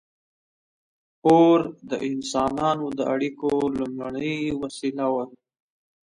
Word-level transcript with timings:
•اور 1.29 1.59
د 1.89 1.91
انسانانو 2.09 2.85
د 2.97 2.99
اړیکو 3.13 3.49
لومړنۍ 3.77 4.37
وسیله 4.61 5.05
وه. 5.13 5.25